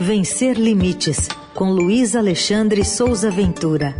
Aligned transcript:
Vencer 0.00 0.58
Limites, 0.58 1.28
com 1.54 1.70
Luiz 1.70 2.16
Alexandre 2.16 2.84
Souza 2.84 3.30
Ventura. 3.30 3.94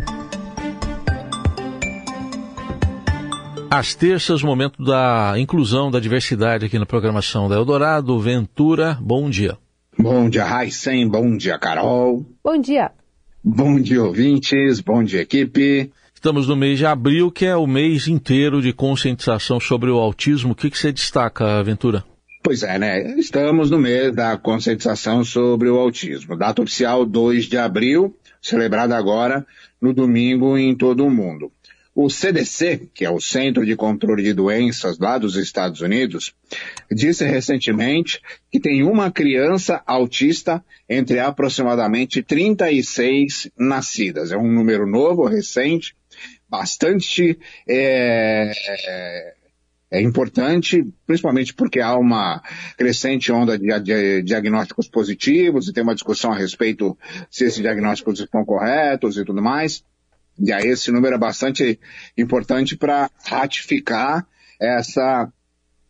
Às 3.69 3.95
terças, 3.95 4.41
momento 4.41 4.83
da 4.83 5.35
inclusão 5.37 5.91
da 5.91 5.99
diversidade 5.99 6.65
aqui 6.65 6.79
na 6.79 6.85
programação 6.85 7.49
da 7.49 7.55
Eldorado. 7.55 8.19
Ventura, 8.19 8.97
bom 9.01 9.29
dia. 9.29 9.57
Bom 9.97 10.29
dia, 10.29 10.45
Raíssen. 10.45 11.07
Bom 11.07 11.35
dia, 11.37 11.57
Carol. 11.57 12.25
Bom 12.43 12.59
dia. 12.59 12.91
Bom 13.43 13.79
dia, 13.79 14.03
ouvintes. 14.03 14.79
Bom 14.81 15.03
dia, 15.03 15.21
equipe. 15.21 15.91
Estamos 16.13 16.47
no 16.47 16.55
mês 16.55 16.77
de 16.77 16.85
abril, 16.85 17.31
que 17.31 17.45
é 17.45 17.55
o 17.55 17.67
mês 17.67 18.07
inteiro 18.07 18.61
de 18.61 18.73
conscientização 18.73 19.59
sobre 19.59 19.89
o 19.89 19.97
autismo. 19.97 20.53
O 20.53 20.55
que, 20.55 20.69
que 20.69 20.77
você 20.77 20.91
destaca, 20.91 21.61
Ventura? 21.63 22.03
Pois 22.45 22.61
é, 22.61 22.77
né? 22.77 23.17
Estamos 23.17 23.71
no 23.71 23.79
mês 23.79 24.13
da 24.13 24.37
conscientização 24.37 25.23
sobre 25.23 25.67
o 25.67 25.79
autismo. 25.79 26.37
Data 26.37 26.61
oficial 26.61 27.03
2 27.03 27.45
de 27.45 27.57
abril, 27.57 28.15
celebrada 28.39 28.95
agora 28.95 29.43
no 29.81 29.91
domingo 29.91 30.55
em 30.55 30.75
todo 30.75 31.03
o 31.03 31.09
mundo. 31.09 31.51
O 31.95 32.07
CDC, 32.07 32.89
que 32.93 33.03
é 33.03 33.09
o 33.09 33.19
Centro 33.19 33.65
de 33.65 33.75
Controle 33.75 34.21
de 34.21 34.31
Doenças 34.31 34.99
lá 34.99 35.17
dos 35.17 35.35
Estados 35.37 35.81
Unidos, 35.81 36.35
disse 36.91 37.25
recentemente 37.25 38.21
que 38.51 38.59
tem 38.59 38.83
uma 38.83 39.09
criança 39.09 39.81
autista 39.83 40.63
entre 40.87 41.19
aproximadamente 41.19 42.21
36 42.21 43.49
nascidas. 43.57 44.31
É 44.31 44.37
um 44.37 44.51
número 44.51 44.85
novo, 44.85 45.25
recente, 45.25 45.95
bastante 46.47 47.39
é, 47.67 49.33
é 49.91 50.01
importante, 50.01 50.85
principalmente 51.05 51.53
porque 51.53 51.79
há 51.79 51.95
uma 51.97 52.41
crescente 52.77 53.31
onda 53.31 53.57
de, 53.57 54.23
diagnósticos 54.23 54.87
positivos 54.87 55.67
e 55.67 55.73
tem 55.73 55.83
uma 55.83 55.93
discussão 55.93 56.31
a 56.31 56.37
respeito 56.37 56.97
se 57.29 57.45
esses 57.45 57.61
diagnósticos 57.61 58.19
estão 58.19 58.43
corretos 58.43 59.17
e 59.17 59.23
tudo 59.23 59.41
mais. 59.41 59.83
E 60.37 60.51
aí 60.51 60.67
esse 60.67 60.91
número 60.91 61.15
é 61.15 61.19
bastante 61.19 61.79
importante 62.17 62.75
para 62.75 63.09
ratificar 63.25 64.27
essa 64.59 65.31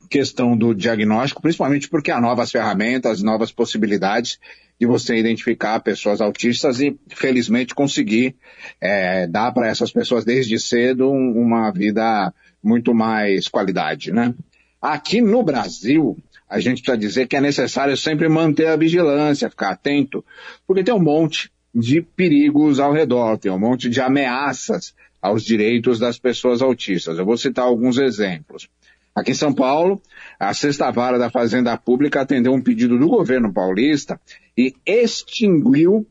questão 0.10 0.56
do 0.56 0.74
diagnóstico, 0.74 1.42
principalmente 1.42 1.90
porque 1.90 2.12
há 2.12 2.22
novas 2.22 2.52
ferramentas, 2.52 3.24
novas 3.24 3.52
possibilidades 3.52 4.40
de 4.80 4.86
você 4.86 5.16
identificar 5.16 5.80
pessoas 5.80 6.20
autistas 6.22 6.80
e, 6.80 7.00
felizmente, 7.10 7.74
conseguir 7.74 8.36
é, 8.80 9.26
dar 9.26 9.52
para 9.52 9.68
essas 9.68 9.92
pessoas 9.92 10.26
desde 10.26 10.60
cedo 10.60 11.10
uma 11.10 11.72
vida 11.72 12.34
muito 12.66 12.94
mais 12.94 13.48
qualidade, 13.48 14.12
né? 14.12 14.34
Aqui 14.82 15.22
no 15.22 15.44
Brasil, 15.44 16.18
a 16.50 16.60
gente 16.60 16.82
precisa 16.82 16.98
dizer 16.98 17.28
que 17.28 17.36
é 17.36 17.42
necessário 17.42 17.96
sempre 17.96 18.28
manter 18.28 18.68
a 18.68 18.76
vigilância, 18.76 19.50
ficar 19.50 19.72
atento, 19.72 20.24
porque 20.68 20.84
tem 20.84 20.94
um 20.94 21.00
monte 21.00 21.52
de 21.74 22.02
perigos 22.02 22.80
ao 22.80 22.94
redor, 22.94 23.38
tem 23.38 23.52
um 23.52 23.60
monte 23.60 23.90
de 23.90 24.02
ameaças 24.02 24.94
aos 25.22 25.44
direitos 25.44 26.00
das 26.00 26.18
pessoas 26.18 26.62
autistas. 26.62 27.18
Eu 27.18 27.26
vou 27.26 27.38
citar 27.38 27.66
alguns 27.66 27.98
exemplos. 27.98 28.68
Aqui 29.14 29.32
em 29.32 29.36
São 29.36 29.54
Paulo, 29.54 30.02
a 30.40 30.54
Sexta 30.54 30.92
Vara 30.92 31.18
da 31.18 31.30
Fazenda 31.30 31.78
Pública 31.78 32.22
atendeu 32.22 32.54
um 32.54 32.62
pedido 32.62 32.98
do 32.98 33.08
governo 33.08 33.52
paulista 33.52 34.20
e 34.58 34.74
extinguiu 34.86 36.06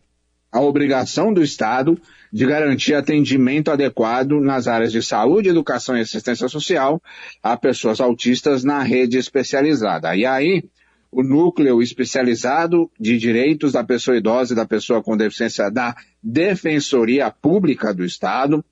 a 0.51 0.61
obrigação 0.61 1.33
do 1.33 1.43
Estado 1.43 2.01
de 2.35 2.45
garantir 2.47 2.95
atendimento 2.95 3.71
adequado 3.71 4.41
nas 4.41 4.67
áreas 4.67 4.91
de 4.91 5.01
saúde, 5.01 5.51
educação 5.51 5.97
e 5.97 6.01
assistência 6.01 6.49
social 6.49 7.01
a 7.41 7.57
pessoas 7.57 8.01
autistas 8.01 8.65
na 8.65 8.83
rede 8.83 9.17
especializada. 9.17 10.17
E 10.17 10.27
aí, 10.27 10.65
o 11.13 11.23
núcleo 11.23 11.81
especializado 11.81 12.91
de 12.99 13.17
direitos 13.19 13.71
da 13.71 13.85
pessoa 13.85 14.17
idosa 14.17 14.53
e 14.53 14.57
da 14.57 14.67
pessoa 14.67 15.01
com 15.01 15.17
deficiência 15.17 15.71
da 15.71 15.95
Defensoria 16.21 17.31
Pública 17.31 17.95
do 17.95 18.05
Estado 18.05 18.65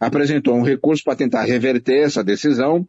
apresentou 0.00 0.56
um 0.56 0.62
recurso 0.62 1.04
para 1.04 1.14
tentar 1.14 1.42
reverter 1.42 2.06
essa 2.06 2.24
decisão, 2.24 2.88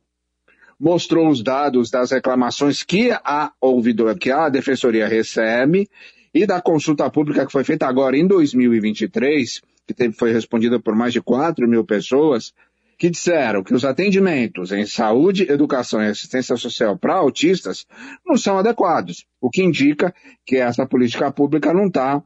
mostrou 0.80 1.28
os 1.28 1.44
dados 1.44 1.92
das 1.92 2.10
reclamações 2.12 2.84
que 2.84 3.12
a 3.12 3.52
ouvidor, 3.60 4.18
que 4.18 4.32
a 4.32 4.48
Defensoria 4.48 5.10
recebe 5.10 5.90
e 6.34 6.46
da 6.46 6.62
consulta 6.62 7.10
pública 7.10 7.46
que 7.46 7.52
foi 7.52 7.66
feita 7.66 7.86
agora 7.86 8.16
em 8.16 8.26
2023 8.26 9.70
que 9.88 9.94
teve, 9.94 10.14
foi 10.14 10.32
respondida 10.32 10.80
por 10.80 10.96
mais 10.96 11.14
de 11.14 11.22
4 11.22 11.68
mil 11.68 11.84
pessoas, 11.84 12.54
que 12.98 13.10
disseram 13.10 13.64
que 13.64 13.74
os 13.74 13.84
atendimentos 13.84 14.72
em 14.72 14.86
saúde, 14.86 15.52
educação 15.52 16.04
e 16.04 16.08
assistência 16.08 16.56
social 16.56 16.96
para 16.96 17.16
autistas 17.16 17.88
não 18.24 18.38
são 18.38 18.60
adequados, 18.60 19.26
o 19.42 19.50
que 19.50 19.64
indica 19.64 20.14
que 20.46 20.58
essa 20.58 20.86
política 20.86 21.32
pública 21.32 21.74
não 21.74 21.88
está 21.88 22.22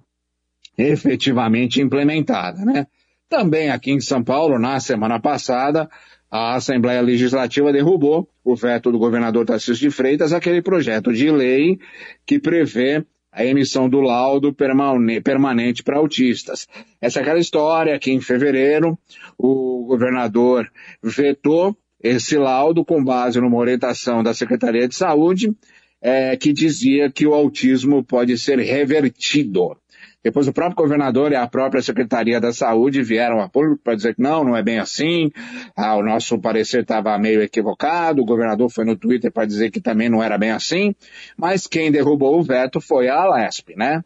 efetivamente 0.78 1.82
implementada. 1.82 2.66
Né? 2.66 2.88
Também 3.30 3.70
aqui 3.70 3.92
em 3.92 4.02
São 4.02 4.22
Paulo, 4.22 4.60
na 4.60 4.80
semana 4.82 5.18
passada, 5.18 5.90
a 6.30 6.56
Assembleia 6.56 7.02
Legislativa 7.02 7.72
derrubou 7.72 8.28
o 8.44 8.54
veto 8.54 8.92
do 8.92 9.00
governador 9.00 9.46
Tarcísio 9.46 9.90
de 9.90 9.96
Freitas, 9.96 10.34
aquele 10.34 10.62
projeto 10.62 11.14
de 11.14 11.32
lei 11.32 11.80
que 12.26 12.38
prevê 12.38 13.06
a 13.36 13.46
emissão 13.46 13.90
do 13.90 14.00
laudo 14.00 14.54
permanente 14.54 15.84
para 15.84 15.98
autistas. 15.98 16.68
Essa 17.02 17.20
é 17.20 17.22
aquela 17.22 17.38
história 17.40 18.00
que 18.00 18.10
em 18.10 18.22
fevereiro 18.22 18.98
o 19.38 19.86
governador 19.86 20.72
vetou 21.04 21.76
esse 22.02 22.38
laudo 22.38 22.86
com 22.86 23.04
base 23.04 23.42
numa 23.42 23.58
orientação 23.58 24.24
da 24.24 24.34
Secretaria 24.34 24.88
de 24.88 24.96
Saúde 24.96 25.54
é, 26.02 26.38
que 26.38 26.54
dizia 26.54 27.12
que 27.12 27.28
o 27.28 27.34
autismo 27.34 28.04
pode 28.04 28.38
ser 28.38 28.58
revertido. 28.60 29.76
Depois 30.26 30.48
o 30.48 30.54
próprio 30.54 30.78
governador 30.78 31.32
e 31.32 31.36
a 31.36 31.46
própria 31.46 31.84
Secretaria 31.84 32.42
da 32.42 32.52
Saúde 32.52 33.04
vieram 33.04 33.40
a 33.40 33.48
público 33.48 33.80
para 33.84 33.94
dizer 33.94 34.16
que 34.16 34.22
não, 34.24 34.44
não 34.44 34.58
é 34.58 34.64
bem 34.64 34.80
assim, 34.80 35.32
ah, 35.76 35.96
o 35.96 36.02
nosso 36.02 36.40
parecer 36.40 36.82
estava 36.82 37.16
meio 37.20 37.44
equivocado, 37.44 38.24
o 38.24 38.26
governador 38.26 38.68
foi 38.72 38.86
no 38.86 38.96
Twitter 38.96 39.32
para 39.32 39.46
dizer 39.46 39.70
que 39.70 39.80
também 39.80 40.10
não 40.10 40.24
era 40.24 40.36
bem 40.36 40.50
assim, 40.50 40.96
mas 41.38 41.68
quem 41.68 41.92
derrubou 41.92 42.40
o 42.40 42.42
veto 42.42 42.82
foi 42.82 43.08
a 43.08 43.18
Alesp, 43.18 43.76
né? 43.76 44.04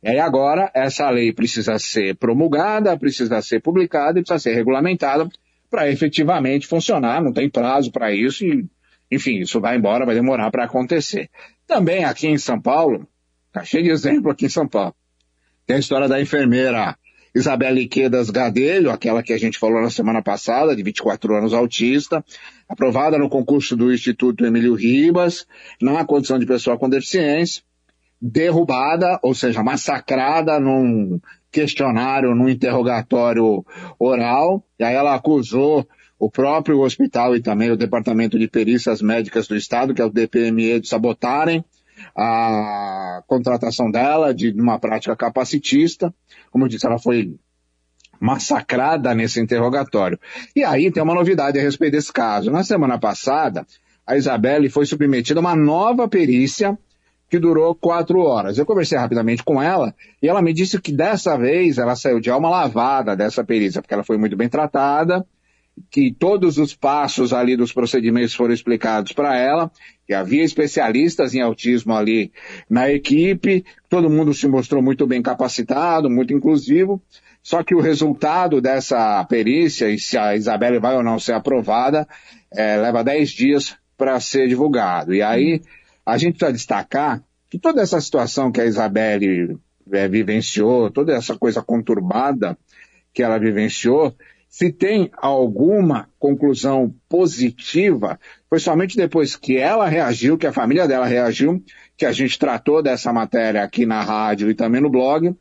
E 0.00 0.10
aí 0.10 0.20
agora 0.20 0.70
essa 0.72 1.10
lei 1.10 1.32
precisa 1.32 1.76
ser 1.76 2.14
promulgada, 2.14 2.96
precisa 2.96 3.42
ser 3.42 3.60
publicada 3.60 4.20
e 4.20 4.22
precisa 4.22 4.38
ser 4.38 4.54
regulamentada 4.54 5.28
para 5.68 5.90
efetivamente 5.90 6.68
funcionar, 6.68 7.20
não 7.20 7.32
tem 7.32 7.50
prazo 7.50 7.90
para 7.90 8.14
isso 8.14 8.46
e, 8.46 8.64
enfim, 9.10 9.40
isso 9.40 9.60
vai 9.60 9.76
embora, 9.76 10.06
vai 10.06 10.14
demorar 10.14 10.52
para 10.52 10.66
acontecer. 10.66 11.28
Também 11.66 12.04
aqui 12.04 12.28
em 12.28 12.38
São 12.38 12.60
Paulo, 12.60 13.08
tá 13.50 13.64
cheio 13.64 13.82
de 13.82 13.90
exemplo 13.90 14.30
aqui 14.30 14.46
em 14.46 14.48
São 14.48 14.68
Paulo. 14.68 14.94
Tem 15.68 15.76
a 15.76 15.80
história 15.80 16.08
da 16.08 16.18
enfermeira 16.18 16.96
Isabelle 17.34 17.86
Quedas 17.86 18.30
Gadelho, 18.30 18.90
aquela 18.90 19.22
que 19.22 19.34
a 19.34 19.38
gente 19.38 19.58
falou 19.58 19.82
na 19.82 19.90
semana 19.90 20.22
passada, 20.22 20.74
de 20.74 20.82
24 20.82 21.36
anos 21.36 21.52
autista, 21.52 22.24
aprovada 22.66 23.18
no 23.18 23.28
concurso 23.28 23.76
do 23.76 23.92
Instituto 23.92 24.46
Emílio 24.46 24.74
Ribas, 24.74 25.46
na 25.78 26.06
condição 26.06 26.38
de 26.38 26.46
pessoa 26.46 26.78
com 26.78 26.88
deficiência, 26.88 27.62
derrubada, 28.18 29.20
ou 29.22 29.34
seja, 29.34 29.62
massacrada 29.62 30.58
num 30.58 31.20
questionário, 31.52 32.34
num 32.34 32.48
interrogatório 32.48 33.62
oral, 33.98 34.64
e 34.78 34.84
aí 34.84 34.94
ela 34.94 35.14
acusou 35.14 35.86
o 36.18 36.30
próprio 36.30 36.80
hospital 36.80 37.36
e 37.36 37.42
também 37.42 37.70
o 37.70 37.76
Departamento 37.76 38.38
de 38.38 38.48
Perícias 38.48 39.02
Médicas 39.02 39.46
do 39.46 39.54
Estado, 39.54 39.92
que 39.92 40.00
é 40.00 40.04
o 40.06 40.10
DPME, 40.10 40.80
de 40.80 40.88
sabotarem 40.88 41.62
a 42.16 43.22
contratação 43.26 43.90
dela 43.90 44.34
de 44.34 44.50
uma 44.52 44.78
prática 44.78 45.16
capacitista. 45.16 46.12
Como 46.50 46.64
eu 46.64 46.68
disse, 46.68 46.86
ela 46.86 46.98
foi 46.98 47.34
massacrada 48.20 49.14
nesse 49.14 49.40
interrogatório. 49.40 50.18
E 50.54 50.64
aí 50.64 50.90
tem 50.90 51.02
uma 51.02 51.14
novidade 51.14 51.58
a 51.58 51.62
respeito 51.62 51.92
desse 51.92 52.12
caso. 52.12 52.50
Na 52.50 52.64
semana 52.64 52.98
passada, 52.98 53.66
a 54.06 54.16
Isabelle 54.16 54.68
foi 54.68 54.86
submetida 54.86 55.38
a 55.38 55.42
uma 55.42 55.54
nova 55.54 56.08
perícia 56.08 56.76
que 57.28 57.38
durou 57.38 57.74
quatro 57.74 58.20
horas. 58.20 58.58
Eu 58.58 58.66
conversei 58.66 58.96
rapidamente 58.96 59.44
com 59.44 59.62
ela 59.62 59.94
e 60.22 60.28
ela 60.28 60.40
me 60.40 60.52
disse 60.52 60.80
que 60.80 60.90
dessa 60.90 61.36
vez 61.36 61.78
ela 61.78 61.94
saiu 61.94 62.20
de 62.20 62.30
alma 62.30 62.48
lavada 62.48 63.14
dessa 63.14 63.44
perícia, 63.44 63.82
porque 63.82 63.94
ela 63.94 64.04
foi 64.04 64.16
muito 64.16 64.36
bem 64.36 64.48
tratada, 64.48 65.26
que 65.90 66.12
todos 66.12 66.58
os 66.58 66.74
passos 66.74 67.32
ali 67.32 67.56
dos 67.56 67.72
procedimentos 67.72 68.34
foram 68.34 68.54
explicados 68.54 69.12
para 69.12 69.36
ela, 69.36 69.70
que 70.06 70.14
havia 70.14 70.42
especialistas 70.42 71.34
em 71.34 71.40
autismo 71.40 71.94
ali 71.94 72.32
na 72.68 72.90
equipe, 72.90 73.64
todo 73.88 74.10
mundo 74.10 74.32
se 74.32 74.48
mostrou 74.48 74.82
muito 74.82 75.06
bem 75.06 75.20
capacitado, 75.20 76.08
muito 76.08 76.32
inclusivo, 76.32 77.02
só 77.42 77.62
que 77.62 77.74
o 77.74 77.80
resultado 77.80 78.60
dessa 78.60 79.24
perícia, 79.24 79.90
e 79.90 79.98
se 79.98 80.18
a 80.18 80.36
Isabelle 80.36 80.78
vai 80.78 80.96
ou 80.96 81.02
não 81.02 81.18
ser 81.18 81.32
aprovada, 81.32 82.06
é, 82.50 82.76
leva 82.76 83.04
10 83.04 83.30
dias 83.30 83.76
para 83.96 84.18
ser 84.20 84.48
divulgado. 84.48 85.14
E 85.14 85.22
aí 85.22 85.60
a 86.04 86.16
gente 86.16 86.36
precisa 86.36 86.52
destacar 86.52 87.22
que 87.50 87.58
toda 87.58 87.82
essa 87.82 88.00
situação 88.00 88.52
que 88.52 88.60
a 88.60 88.66
Isabelle 88.66 89.58
é, 89.92 90.08
vivenciou, 90.08 90.90
toda 90.90 91.14
essa 91.14 91.36
coisa 91.36 91.62
conturbada 91.62 92.56
que 93.12 93.22
ela 93.22 93.38
vivenciou, 93.38 94.14
Se 94.48 94.72
tem 94.72 95.10
alguma 95.16 96.08
conclusão 96.18 96.94
positiva, 97.08 98.18
foi 98.48 98.58
somente 98.58 98.96
depois 98.96 99.36
que 99.36 99.58
ela 99.58 99.86
reagiu, 99.86 100.38
que 100.38 100.46
a 100.46 100.52
família 100.52 100.88
dela 100.88 101.06
reagiu, 101.06 101.62
que 101.96 102.06
a 102.06 102.12
gente 102.12 102.38
tratou 102.38 102.82
dessa 102.82 103.12
matéria 103.12 103.62
aqui 103.62 103.84
na 103.84 104.02
rádio 104.02 104.50
e 104.50 104.54
também 104.54 104.80
no 104.80 104.90
blog, 104.90 105.34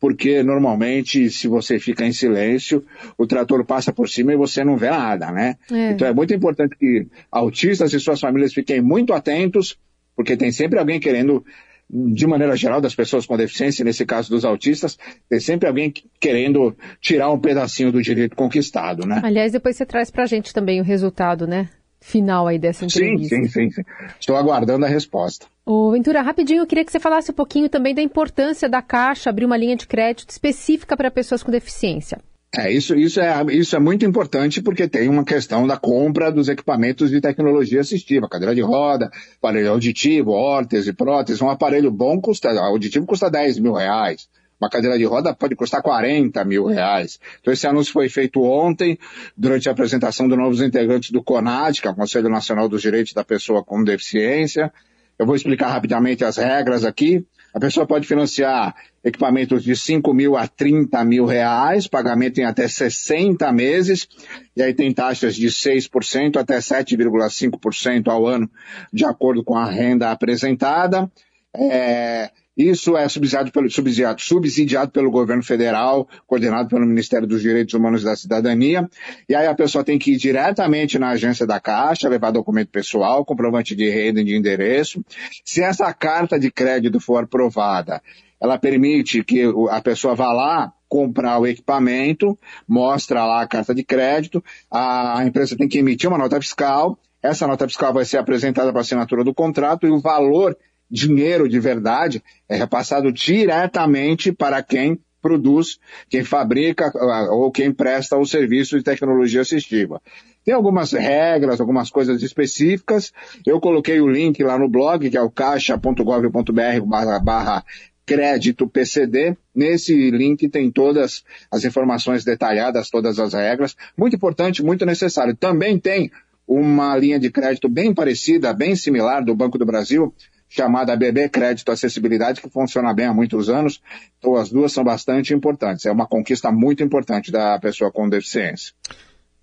porque 0.00 0.42
normalmente 0.42 1.30
se 1.30 1.48
você 1.48 1.78
fica 1.78 2.04
em 2.06 2.12
silêncio, 2.12 2.84
o 3.18 3.26
trator 3.26 3.64
passa 3.64 3.92
por 3.92 4.08
cima 4.08 4.32
e 4.32 4.36
você 4.36 4.64
não 4.64 4.76
vê 4.76 4.90
nada, 4.90 5.30
né? 5.30 5.56
É. 5.70 5.90
Então 5.90 6.06
é 6.08 6.12
muito 6.12 6.32
importante 6.34 6.76
que 6.78 7.06
autistas 7.30 7.92
e 7.92 8.00
suas 8.00 8.20
famílias 8.20 8.54
fiquem 8.54 8.80
muito 8.80 9.12
atentos, 9.12 9.78
porque 10.14 10.36
tem 10.36 10.50
sempre 10.50 10.78
alguém 10.78 10.98
querendo 10.98 11.44
de 11.88 12.26
maneira 12.26 12.56
geral, 12.56 12.80
das 12.80 12.94
pessoas 12.94 13.26
com 13.26 13.36
deficiência, 13.36 13.84
nesse 13.84 14.04
caso 14.04 14.28
dos 14.28 14.44
autistas, 14.44 14.98
tem 15.28 15.38
sempre 15.38 15.68
alguém 15.68 15.92
querendo 16.20 16.76
tirar 17.00 17.30
um 17.30 17.38
pedacinho 17.38 17.92
do 17.92 18.02
direito 18.02 18.34
conquistado, 18.34 19.06
né? 19.06 19.20
Aliás, 19.22 19.52
depois 19.52 19.76
você 19.76 19.86
traz 19.86 20.10
pra 20.10 20.26
gente 20.26 20.52
também 20.52 20.80
o 20.80 20.84
resultado, 20.84 21.46
né? 21.46 21.68
Final 22.00 22.46
aí 22.46 22.58
dessa 22.58 22.84
entrevista. 22.84 23.34
Sim, 23.34 23.46
sim, 23.46 23.48
sim. 23.48 23.70
sim. 23.70 23.82
Estou 24.20 24.36
aguardando 24.36 24.84
a 24.84 24.88
resposta. 24.88 25.46
Ô, 25.64 25.90
Ventura, 25.90 26.22
rapidinho, 26.22 26.62
eu 26.62 26.66
queria 26.66 26.84
que 26.84 26.92
você 26.92 27.00
falasse 27.00 27.30
um 27.30 27.34
pouquinho 27.34 27.68
também 27.68 27.94
da 27.94 28.02
importância 28.02 28.68
da 28.68 28.82
Caixa 28.82 29.30
abrir 29.30 29.44
uma 29.44 29.56
linha 29.56 29.76
de 29.76 29.86
crédito 29.86 30.30
específica 30.30 30.96
para 30.96 31.10
pessoas 31.10 31.42
com 31.42 31.50
deficiência. 31.50 32.18
É, 32.58 32.72
isso, 32.72 32.94
isso, 32.94 33.20
é, 33.20 33.44
isso 33.50 33.76
é 33.76 33.78
muito 33.78 34.06
importante 34.06 34.62
porque 34.62 34.88
tem 34.88 35.10
uma 35.10 35.24
questão 35.24 35.66
da 35.66 35.76
compra 35.76 36.32
dos 36.32 36.48
equipamentos 36.48 37.10
de 37.10 37.20
tecnologia 37.20 37.82
assistiva, 37.82 38.26
cadeira 38.26 38.54
de 38.54 38.62
roda, 38.62 39.10
aparelho 39.36 39.72
auditivo, 39.72 40.30
órtese, 40.30 40.94
prótese. 40.94 41.44
Um 41.44 41.50
aparelho 41.50 41.90
bom 41.90 42.18
custa, 42.18 42.48
auditivo 42.58 43.04
custa 43.04 43.30
10 43.30 43.58
mil 43.58 43.74
reais. 43.74 44.26
Uma 44.58 44.70
cadeira 44.70 44.96
de 44.96 45.04
roda 45.04 45.34
pode 45.34 45.54
custar 45.54 45.82
40 45.82 46.42
mil 46.46 46.64
reais. 46.64 47.20
Então 47.42 47.52
esse 47.52 47.66
anúncio 47.66 47.92
foi 47.92 48.08
feito 48.08 48.42
ontem, 48.42 48.98
durante 49.36 49.68
a 49.68 49.72
apresentação 49.72 50.26
dos 50.26 50.38
novos 50.38 50.62
integrantes 50.62 51.10
do 51.10 51.22
CONAD, 51.22 51.82
que 51.82 51.88
é 51.88 51.90
o 51.90 51.94
Conselho 51.94 52.30
Nacional 52.30 52.70
dos 52.70 52.80
Direitos 52.80 53.12
da 53.12 53.22
Pessoa 53.22 53.62
com 53.62 53.84
Deficiência. 53.84 54.72
Eu 55.18 55.26
vou 55.26 55.36
explicar 55.36 55.68
rapidamente 55.68 56.24
as 56.24 56.38
regras 56.38 56.86
aqui. 56.86 57.22
A 57.54 57.60
pessoa 57.60 57.86
pode 57.86 58.06
financiar 58.06 58.74
equipamentos 59.02 59.62
de 59.62 59.74
5 59.74 60.12
mil 60.12 60.36
a 60.36 60.46
30 60.46 61.04
mil 61.04 61.24
reais, 61.24 61.86
pagamento 61.86 62.38
em 62.38 62.44
até 62.44 62.68
60 62.68 63.50
meses, 63.52 64.08
e 64.56 64.62
aí 64.62 64.74
tem 64.74 64.92
taxas 64.92 65.34
de 65.34 65.46
6% 65.46 66.36
até 66.36 66.58
7,5% 66.58 68.08
ao 68.08 68.26
ano, 68.26 68.50
de 68.92 69.04
acordo 69.04 69.42
com 69.42 69.56
a 69.56 69.64
renda 69.64 70.10
apresentada. 70.10 71.10
É, 71.54 72.30
isso 72.56 72.96
é 72.96 73.06
subsidiado 73.08 73.52
pelo, 73.52 73.70
subsidiado, 73.70 74.20
subsidiado 74.20 74.90
pelo 74.90 75.10
governo 75.10 75.42
federal, 75.42 76.08
coordenado 76.26 76.68
pelo 76.68 76.86
Ministério 76.86 77.26
dos 77.26 77.42
Direitos 77.42 77.74
Humanos 77.74 78.02
e 78.02 78.04
da 78.06 78.16
Cidadania. 78.16 78.88
E 79.28 79.34
aí 79.34 79.46
a 79.46 79.54
pessoa 79.54 79.84
tem 79.84 79.98
que 79.98 80.12
ir 80.12 80.16
diretamente 80.16 80.98
na 80.98 81.10
agência 81.10 81.46
da 81.46 81.60
Caixa, 81.60 82.08
levar 82.08 82.30
documento 82.30 82.70
pessoal, 82.70 83.24
comprovante 83.24 83.76
de 83.76 83.90
renda 83.90 84.22
e 84.22 84.24
de 84.24 84.34
endereço. 84.34 85.04
Se 85.44 85.62
essa 85.62 85.92
carta 85.92 86.38
de 86.38 86.50
crédito 86.50 86.98
for 86.98 87.24
aprovada, 87.24 88.00
ela 88.40 88.58
permite 88.58 89.22
que 89.22 89.42
a 89.70 89.80
pessoa 89.82 90.14
vá 90.14 90.32
lá 90.32 90.72
comprar 90.88 91.38
o 91.38 91.46
equipamento, 91.46 92.38
mostra 92.66 93.24
lá 93.26 93.42
a 93.42 93.46
carta 93.46 93.74
de 93.74 93.82
crédito, 93.82 94.42
a 94.70 95.22
empresa 95.26 95.56
tem 95.56 95.68
que 95.68 95.78
emitir 95.78 96.08
uma 96.08 96.18
nota 96.18 96.40
fiscal, 96.40 96.98
essa 97.22 97.46
nota 97.46 97.66
fiscal 97.66 97.92
vai 97.92 98.04
ser 98.04 98.18
apresentada 98.18 98.70
para 98.70 98.80
assinatura 98.80 99.24
do 99.24 99.34
contrato 99.34 99.86
e 99.86 99.90
o 99.90 99.98
valor 99.98 100.56
dinheiro 100.90 101.48
de 101.48 101.58
verdade 101.58 102.22
é 102.48 102.56
repassado 102.56 103.12
diretamente 103.12 104.32
para 104.32 104.62
quem 104.62 105.00
produz, 105.20 105.78
quem 106.08 106.22
fabrica 106.22 106.92
ah, 106.94 107.28
ou 107.32 107.50
quem 107.50 107.72
presta 107.72 108.16
o 108.16 108.24
serviço 108.24 108.78
de 108.78 108.84
tecnologia 108.84 109.40
assistiva. 109.40 110.00
Tem 110.44 110.54
algumas 110.54 110.92
regras, 110.92 111.60
algumas 111.60 111.90
coisas 111.90 112.22
específicas. 112.22 113.12
Eu 113.44 113.60
coloquei 113.60 114.00
o 114.00 114.08
link 114.08 114.40
lá 114.44 114.56
no 114.56 114.68
blog, 114.68 115.10
que 115.10 115.16
é 115.16 115.20
o 115.20 115.28
caixa.gov.br 115.28 117.22
barra, 117.24 117.64
crédito 118.06 118.68
PCD. 118.68 119.36
Nesse 119.52 120.12
link 120.12 120.48
tem 120.48 120.70
todas 120.70 121.24
as 121.50 121.64
informações 121.64 122.24
detalhadas, 122.24 122.88
todas 122.88 123.18
as 123.18 123.34
regras. 123.34 123.74
Muito 123.98 124.14
importante, 124.14 124.62
muito 124.62 124.86
necessário. 124.86 125.34
Também 125.34 125.76
tem 125.76 126.12
uma 126.46 126.96
linha 126.96 127.18
de 127.18 127.28
crédito 127.28 127.68
bem 127.68 127.92
parecida, 127.92 128.52
bem 128.52 128.76
similar 128.76 129.24
do 129.24 129.34
Banco 129.34 129.58
do 129.58 129.66
Brasil, 129.66 130.14
chamada 130.48 130.96
BB 130.96 131.28
Crédito 131.28 131.72
Acessibilidade, 131.72 132.40
que 132.40 132.48
funciona 132.48 132.94
bem 132.94 133.06
há 133.06 133.14
muitos 133.14 133.48
anos. 133.48 133.80
Então, 134.18 134.36
as 134.36 134.50
duas 134.50 134.72
são 134.72 134.84
bastante 134.84 135.34
importantes. 135.34 135.86
É 135.86 135.92
uma 135.92 136.06
conquista 136.06 136.50
muito 136.50 136.82
importante 136.82 137.30
da 137.30 137.58
pessoa 137.58 137.90
com 137.90 138.08
deficiência. 138.08 138.72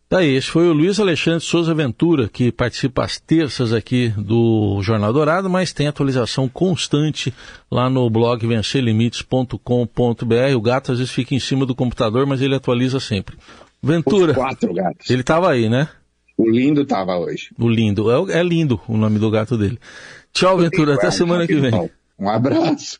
Daí, 0.10 0.36
esse 0.36 0.48
foi 0.48 0.68
o 0.68 0.74
Luiz 0.74 1.00
Alexandre 1.00 1.40
Souza 1.40 1.74
Ventura, 1.74 2.30
que 2.30 2.52
participa 2.52 3.04
às 3.04 3.20
terças 3.20 3.74
aqui 3.74 4.10
do 4.10 4.80
Jornal 4.84 5.12
Dourado, 5.12 5.50
mas 5.50 5.74
tem 5.74 5.88
atualização 5.88 6.48
constante 6.48 7.34
lá 7.72 7.90
no 7.90 8.08
blog 8.12 8.46
vencerlimites.com.br. 8.46 10.56
O 10.56 10.62
gato 10.62 10.92
às 10.92 11.00
vezes 11.00 11.12
fica 11.12 11.34
em 11.34 11.40
cima 11.40 11.66
do 11.66 11.74
computador, 11.74 12.28
mas 12.28 12.44
ele 12.44 12.54
atualiza 12.54 13.00
sempre. 13.00 13.36
Ventura. 13.82 14.34
Os 14.34 14.38
quatro 14.38 14.72
gatos. 14.72 15.10
Ele 15.10 15.22
estava 15.22 15.50
aí, 15.50 15.68
né? 15.68 15.90
O 16.38 16.48
lindo 16.48 16.84
estava 16.84 17.18
hoje. 17.18 17.50
O 17.58 17.68
lindo. 17.68 18.12
É, 18.12 18.40
é 18.40 18.44
lindo 18.44 18.80
o 18.88 18.96
nome 18.96 19.18
do 19.18 19.32
gato 19.32 19.58
dele. 19.58 19.80
Tchau, 20.34 20.58
Ventura. 20.58 20.96
Até 20.96 21.12
semana 21.12 21.48
que 21.48 21.56
vem. 21.56 21.90
Um 22.20 22.30
abraço. 22.30 23.00